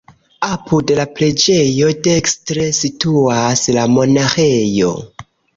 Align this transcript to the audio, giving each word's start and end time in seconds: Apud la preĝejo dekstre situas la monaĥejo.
Apud 0.45 0.93
la 0.99 1.05
preĝejo 1.19 1.91
dekstre 2.09 2.65
situas 2.79 3.63
la 3.79 3.87
monaĥejo. 3.99 4.99